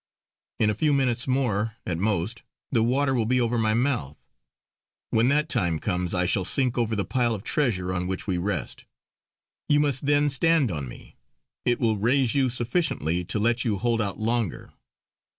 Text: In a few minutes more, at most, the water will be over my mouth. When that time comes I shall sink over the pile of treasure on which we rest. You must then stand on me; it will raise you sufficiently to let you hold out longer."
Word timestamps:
In 0.59 0.71
a 0.71 0.73
few 0.73 0.93
minutes 0.93 1.27
more, 1.27 1.75
at 1.85 1.99
most, 1.99 2.41
the 2.71 2.81
water 2.81 3.13
will 3.13 3.27
be 3.27 3.39
over 3.39 3.59
my 3.59 3.75
mouth. 3.75 4.25
When 5.11 5.27
that 5.27 5.47
time 5.47 5.77
comes 5.77 6.15
I 6.15 6.25
shall 6.25 6.43
sink 6.43 6.75
over 6.75 6.95
the 6.95 7.05
pile 7.05 7.35
of 7.35 7.43
treasure 7.43 7.93
on 7.93 8.07
which 8.07 8.25
we 8.25 8.39
rest. 8.39 8.85
You 9.69 9.79
must 9.79 10.07
then 10.07 10.27
stand 10.29 10.71
on 10.71 10.89
me; 10.89 11.17
it 11.65 11.79
will 11.79 11.97
raise 11.97 12.33
you 12.33 12.49
sufficiently 12.49 13.23
to 13.25 13.37
let 13.37 13.63
you 13.63 13.77
hold 13.77 14.01
out 14.01 14.19
longer." 14.19 14.73